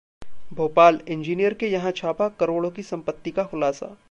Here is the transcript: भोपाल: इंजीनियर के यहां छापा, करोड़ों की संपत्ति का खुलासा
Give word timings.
भोपाल: 0.51 0.99
इंजीनियर 1.07 1.53
के 1.55 1.67
यहां 1.67 1.91
छापा, 1.93 2.29
करोड़ों 2.39 2.71
की 2.71 2.83
संपत्ति 2.83 3.31
का 3.31 3.43
खुलासा 3.45 3.85